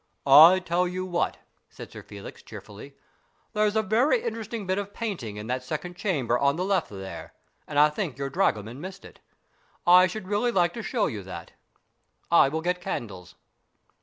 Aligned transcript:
"I 0.51 0.57
tell 0.57 0.87
you 0.87 1.05
what," 1.05 1.37
said 1.69 1.91
Sir 1.91 2.01
Felix, 2.01 2.41
cheerfully;" 2.41 2.95
there's 3.53 3.75
a 3.75 3.83
very 3.83 4.23
interesting 4.23 4.65
bit 4.65 4.79
of 4.79 4.95
painting 4.95 5.37
in 5.37 5.45
that 5.45 5.61
second 5.63 5.95
chamber 5.95 6.39
on 6.39 6.55
the 6.55 6.65
left 6.65 6.89
there, 6.89 7.35
and 7.67 7.77
I 7.77 7.91
think 7.91 8.17
your 8.17 8.31
dragoman 8.31 8.81
missed 8.81 9.05
it. 9.05 9.19
I 9.85 10.07
should 10.07 10.27
really 10.27 10.51
like 10.51 10.73
to 10.73 10.81
show 10.81 11.05
you 11.05 11.21
that. 11.25 11.51
I 12.31 12.49
will 12.49 12.61
get 12.61 12.81
candles." 12.81 13.35